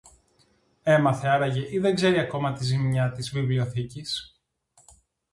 Έμαθε 0.83 1.27
άραγε, 1.27 1.67
ή 1.73 1.79
δεν 1.79 1.95
ξέρει 1.95 2.19
ακόμη 2.19 2.53
τη 2.53 2.63
ζημιά 2.63 3.11
της 3.11 3.29
βιβλιοθήκης; 3.31 4.41